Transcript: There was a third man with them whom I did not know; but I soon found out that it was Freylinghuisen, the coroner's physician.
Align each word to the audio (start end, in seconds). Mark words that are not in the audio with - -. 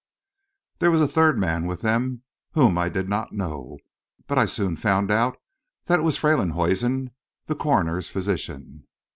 There 0.79 0.89
was 0.89 0.99
a 0.99 1.07
third 1.07 1.37
man 1.37 1.67
with 1.67 1.81
them 1.81 2.23
whom 2.53 2.75
I 2.75 2.89
did 2.89 3.07
not 3.07 3.33
know; 3.33 3.77
but 4.25 4.39
I 4.39 4.47
soon 4.47 4.75
found 4.75 5.11
out 5.11 5.37
that 5.85 5.99
it 5.99 6.03
was 6.03 6.17
Freylinghuisen, 6.17 7.11
the 7.45 7.53
coroner's 7.55 8.09
physician. 8.09 8.87